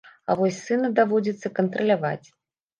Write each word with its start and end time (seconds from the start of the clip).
А 0.29 0.35
вось 0.39 0.57
сына 0.69 0.89
даводзіцца 1.01 1.53
кантраляваць. 1.61 2.27